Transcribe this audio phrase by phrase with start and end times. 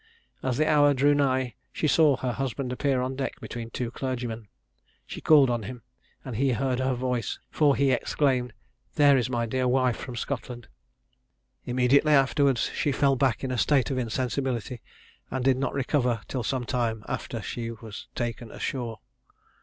[0.41, 4.47] As the hour drew nigh, she saw her husband appear on deck between two clergymen.
[5.05, 5.83] She called on him,
[6.25, 8.51] and he heard her voice, for he exclaimed,
[8.95, 10.67] "There is my dear wife from Scotland."
[11.65, 14.81] Immediately afterwards, she fell back in a state of insensibility,
[15.29, 19.01] and did not recover till some time after she was taken ashore.